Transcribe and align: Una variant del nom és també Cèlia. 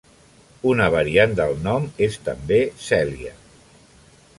Una 0.69 0.87
variant 0.95 1.37
del 1.41 1.55
nom 1.67 1.87
és 2.09 2.19
també 2.31 2.61
Cèlia. 2.91 3.41